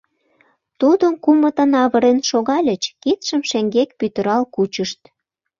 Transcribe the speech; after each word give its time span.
Тудым 0.79 1.13
кумытын 1.23 1.71
авырен 1.83 2.19
шогальыч, 2.29 2.83
кидшым 3.03 3.41
шеҥгек 3.49 3.89
пӱтырал 3.99 4.43
кучышт. 4.55 5.01